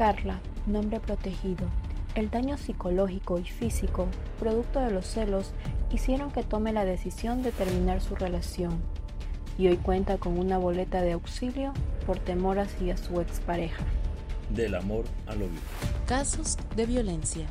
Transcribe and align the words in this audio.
Carla, 0.00 0.40
nombre 0.66 0.98
protegido, 0.98 1.66
el 2.14 2.30
daño 2.30 2.56
psicológico 2.56 3.38
y 3.38 3.44
físico, 3.44 4.08
producto 4.38 4.80
de 4.80 4.90
los 4.90 5.04
celos, 5.06 5.52
hicieron 5.92 6.30
que 6.30 6.42
tome 6.42 6.72
la 6.72 6.86
decisión 6.86 7.42
de 7.42 7.52
terminar 7.52 8.00
su 8.00 8.14
relación 8.14 8.80
y 9.58 9.68
hoy 9.68 9.76
cuenta 9.76 10.16
con 10.16 10.38
una 10.38 10.56
boleta 10.56 11.02
de 11.02 11.12
auxilio 11.12 11.74
por 12.06 12.18
temor 12.18 12.60
hacia 12.60 12.96
su 12.96 13.20
expareja. 13.20 13.84
Del 14.48 14.74
amor 14.74 15.04
a 15.26 15.34
lo. 15.34 15.48
Casos 16.06 16.56
de 16.76 16.86
violencia. 16.86 17.46